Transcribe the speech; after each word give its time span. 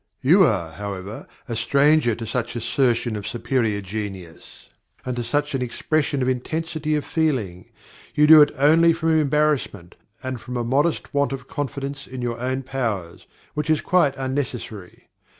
You 0.23 0.43
are, 0.45 0.71
however, 0.71 1.27
a 1.47 1.55
stranger 1.55 2.15
to 2.15 2.25
such 2.25 2.55
assertion 2.55 3.15
of 3.15 3.27
superior 3.27 3.81
genius, 3.81 4.67
and 5.05 5.15
to 5.15 5.23
such 5.23 5.53
an 5.53 5.61
expression 5.61 6.23
of 6.23 6.27
intensity 6.27 6.95
of 6.95 7.05
feeling; 7.05 7.69
you 8.15 8.25
do 8.25 8.41
it 8.41 8.49
only 8.57 8.93
from 8.93 9.11
embarrassment, 9.11 9.93
and 10.23 10.41
from 10.41 10.57
a 10.57 10.63
modest 10.63 11.13
want 11.13 11.33
of 11.33 11.47
confidence 11.47 12.07
in 12.07 12.19
your 12.23 12.39
own 12.39 12.63
powers, 12.63 13.27
which 13.53 13.69
is 13.69 13.79
quite 13.81 14.15
unnecessary. 14.17 15.07